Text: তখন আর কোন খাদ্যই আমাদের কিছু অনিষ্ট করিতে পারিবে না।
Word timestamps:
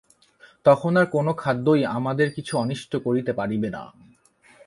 তখন 0.65 0.91
আর 0.97 1.05
কোন 1.05 1.27
খাদ্যই 1.33 1.83
আমাদের 1.97 2.27
কিছু 2.33 2.53
অনিষ্ট 2.57 2.91
করিতে 2.95 3.31
পারিবে 3.33 3.69
না। 3.69 3.83